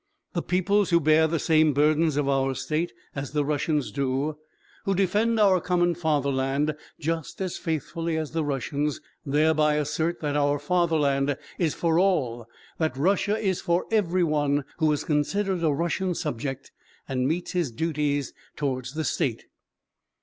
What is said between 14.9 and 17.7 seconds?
is considered a Russian subject and meets